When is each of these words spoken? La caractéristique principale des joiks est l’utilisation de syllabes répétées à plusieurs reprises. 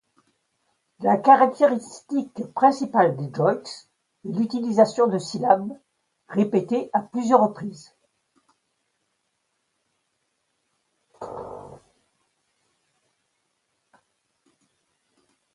La 1.01 1.15
caractéristique 1.15 2.43
principale 2.55 3.15
des 3.17 3.31
joiks 3.31 3.69
est 4.25 4.29
l’utilisation 4.33 5.05
de 5.05 5.19
syllabes 5.19 5.77
répétées 6.27 6.89
à 6.91 7.01
plusieurs 7.01 7.41
reprises. 7.41 7.93